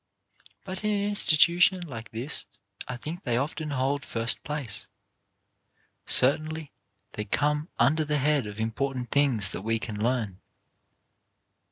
But 0.65 0.83
in 0.83 0.89
an 0.89 1.07
institution 1.07 1.81
like 1.81 2.09
this 2.09 2.47
I 2.87 2.97
think 2.97 3.21
they 3.21 3.37
often 3.37 3.69
hold 3.69 4.03
first 4.03 4.43
place— 4.43 4.87
certainly 6.07 6.71
they 7.11 7.23
come 7.25 7.69
under 7.77 8.03
the 8.03 8.17
head 8.17 8.47
of 8.47 8.59
important 8.59 9.11
things 9.11 9.49
that 9.51 9.61
we 9.61 9.77
can 9.77 10.01
learn. 10.03 10.41